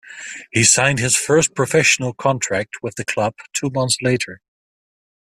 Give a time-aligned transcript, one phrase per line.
[0.51, 4.41] He signed his first professional contract with the club two months later.